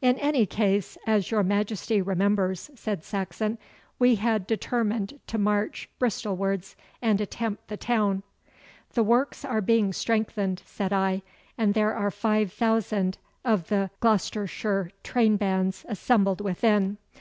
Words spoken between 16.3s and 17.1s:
within.